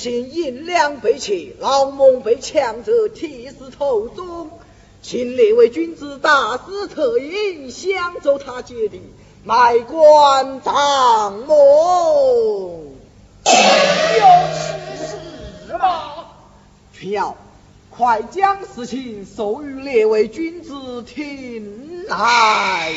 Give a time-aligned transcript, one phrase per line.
[0.00, 4.50] 人，不幸银两被窃，老蒙被强者提死投中。
[5.02, 9.02] 请列位君子大肆特饮，享走他姐弟，
[9.44, 11.56] 卖官葬蒙。
[13.44, 15.06] 有此
[15.68, 16.26] 事吗？
[16.94, 17.36] 群瑶，
[17.90, 22.92] 快将事情授予列位君子听来。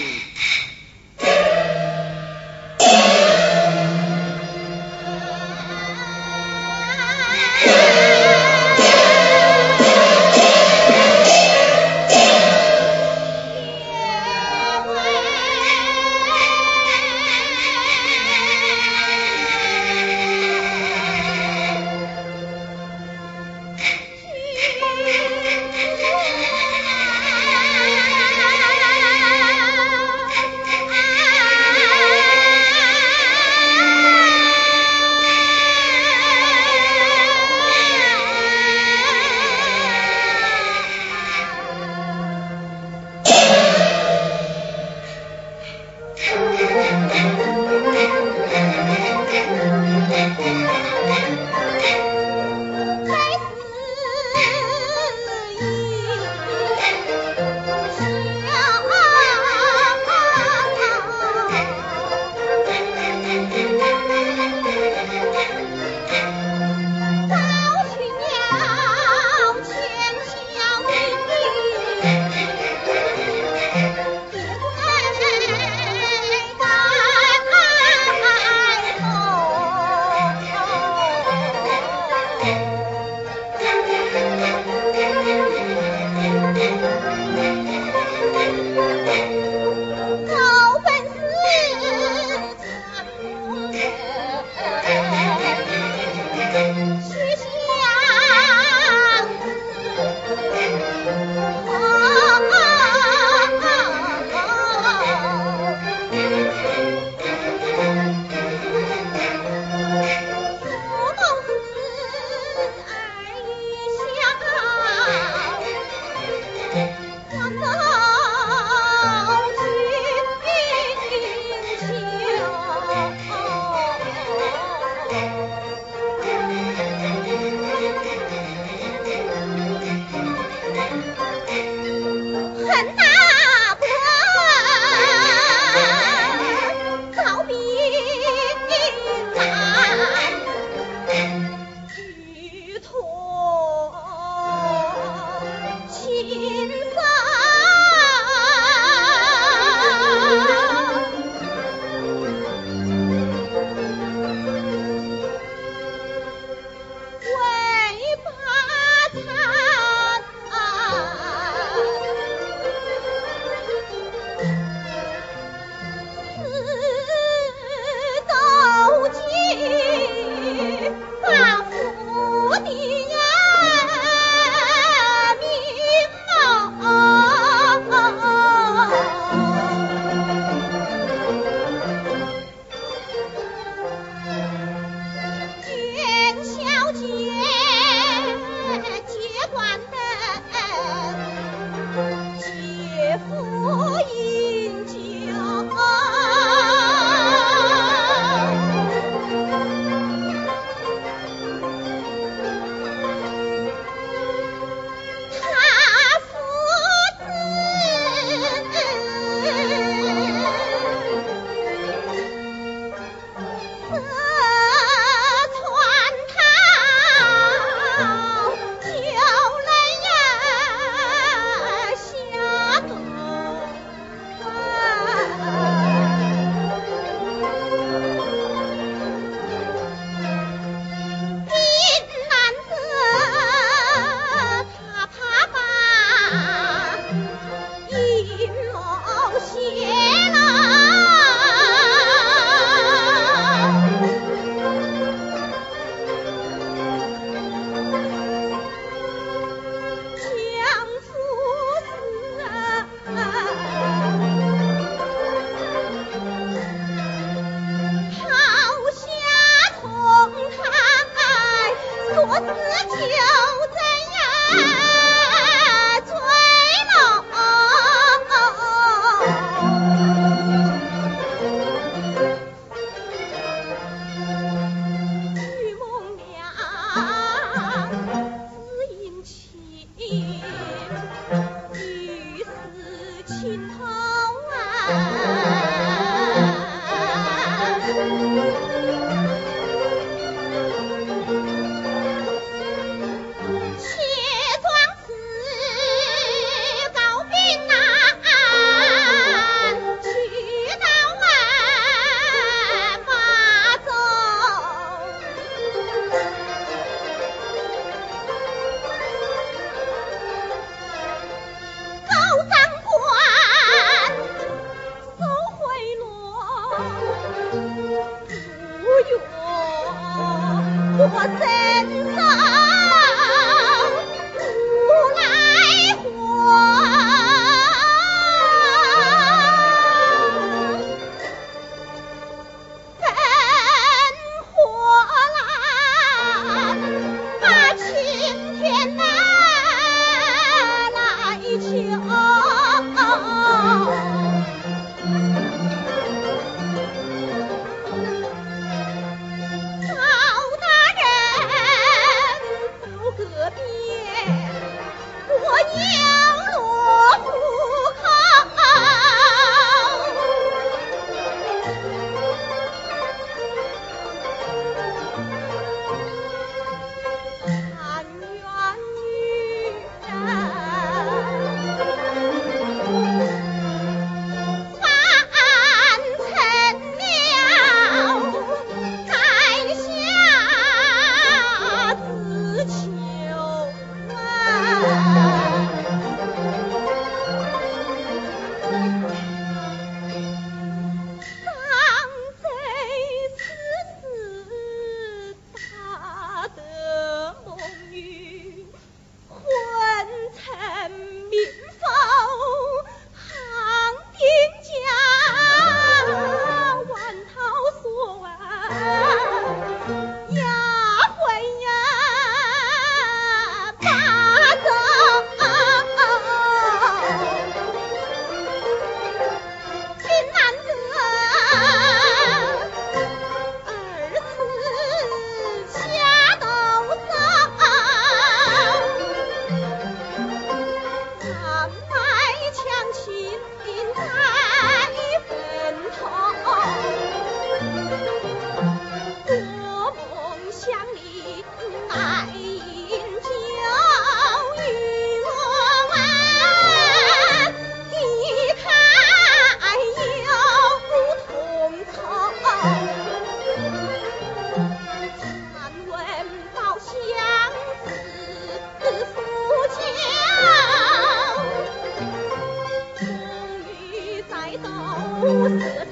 [465.26, 465.83] Oh,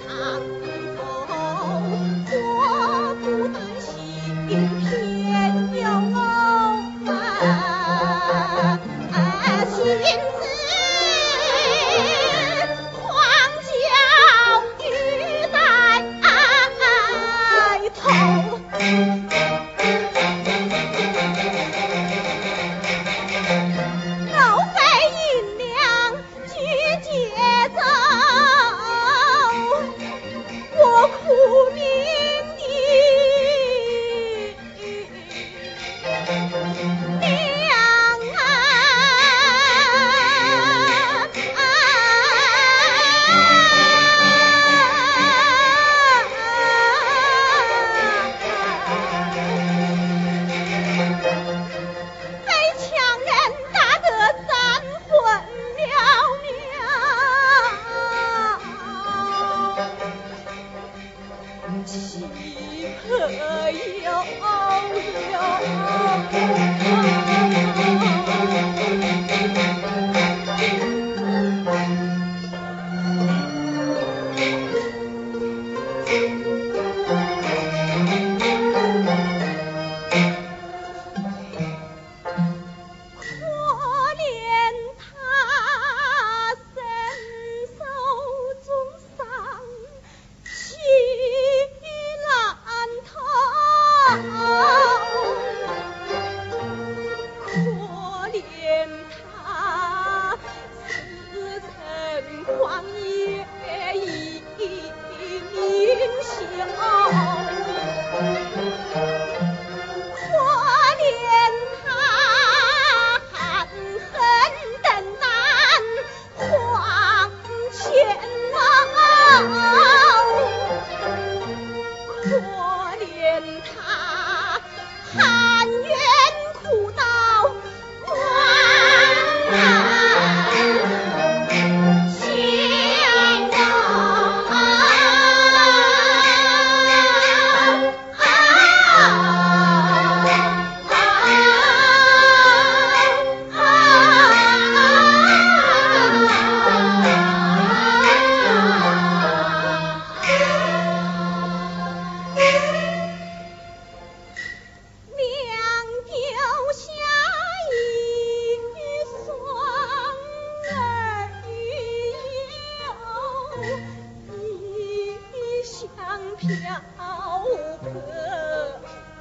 [167.41, 167.45] 不
[167.83, 167.89] 可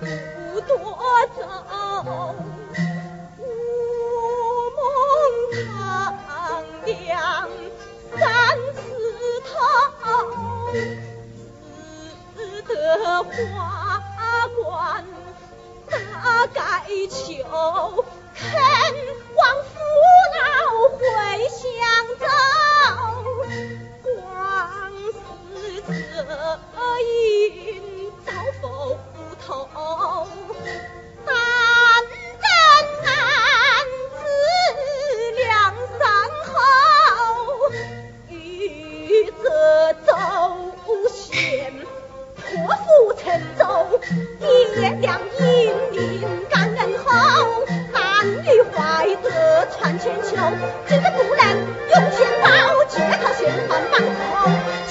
[0.02, 0.72] 不多
[1.36, 1.38] 走，
[3.38, 3.42] 我
[4.76, 4.78] 梦
[5.54, 5.64] 他
[6.84, 6.88] 娘。
[8.18, 8.20] 咱
[8.74, 8.78] 是
[9.46, 9.52] 头，
[12.36, 12.70] 只得
[13.22, 13.32] 宦
[14.62, 14.64] 官。
[15.88, 15.94] 大
[16.52, 16.58] 概
[17.08, 17.24] 求
[18.34, 18.40] 肯
[19.36, 19.72] 望父
[20.36, 20.40] 老
[20.98, 21.00] 回
[21.48, 21.60] 乡
[22.18, 22.24] 走，
[24.04, 24.08] 光
[25.12, 25.18] 是
[25.86, 25.90] 这
[27.02, 27.29] 一。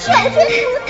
[0.00, 0.89] 全是福。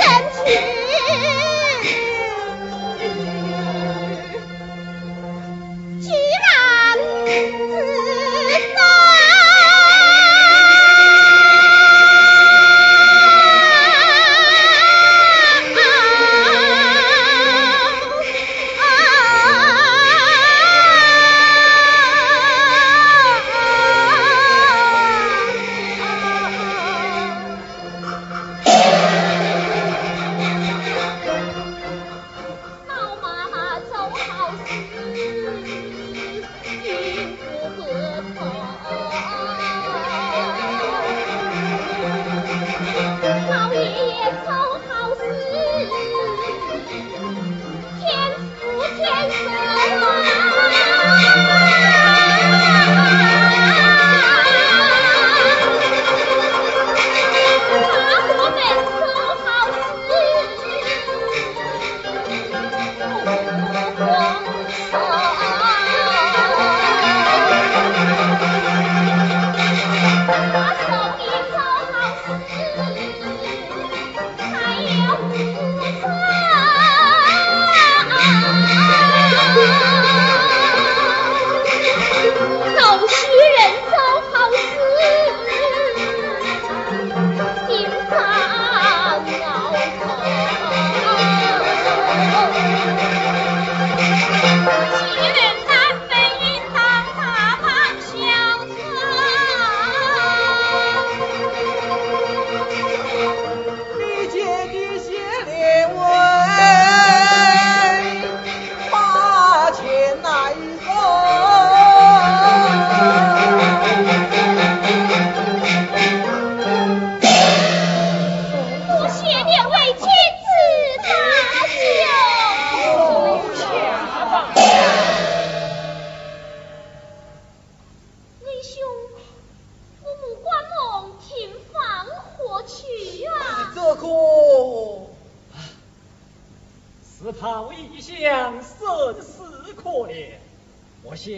[141.03, 141.33] 我想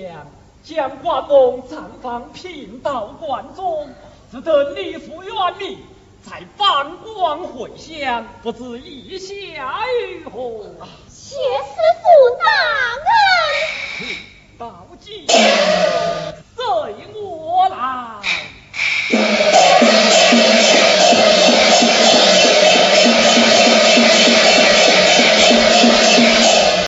[0.65, 3.89] 将关公暂放贫道馆中，
[4.31, 5.79] 只等你父远里，
[6.29, 9.85] 再放关回乡，不知意下
[10.25, 10.65] 如何？
[11.09, 12.07] 谢师傅
[12.39, 12.45] 大
[13.07, 13.11] 恩，
[13.99, 14.17] 贫
[14.59, 16.65] 道即随
[17.15, 18.21] 我来。